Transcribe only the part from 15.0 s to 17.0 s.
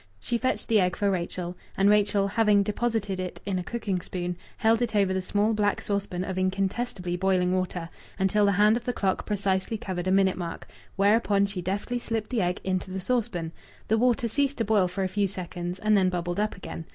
a few seconds and then bubbled up again.